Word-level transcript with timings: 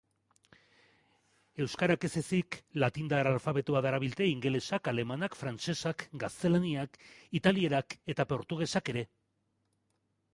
Euskarak 1.65 2.05
ez 2.07 2.11
ezik, 2.21 2.55
latindar 2.83 3.29
alfabetoa 3.31 3.81
darabilte 3.87 4.27
ingelesak, 4.29 4.89
alemanak, 4.93 5.37
frantsesak, 5.41 6.07
gaztelaniak, 6.25 6.97
italierak 7.41 7.95
eta 8.15 8.27
portugesak 8.33 8.91
ere. 8.95 9.05